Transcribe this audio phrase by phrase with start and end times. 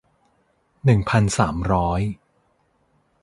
[0.85, 2.01] หนึ่งพันสามร้อย